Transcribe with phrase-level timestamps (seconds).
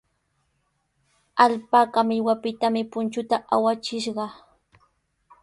[1.43, 4.25] Alpaka millwapitami punchunta awachishqa.